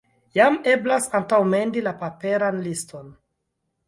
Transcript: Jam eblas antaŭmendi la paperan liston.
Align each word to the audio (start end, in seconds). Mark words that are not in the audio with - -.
Jam 0.35 0.55
eblas 0.69 1.03
antaŭmendi 1.19 1.83
la 1.87 1.93
paperan 1.99 2.57
liston. 2.69 3.13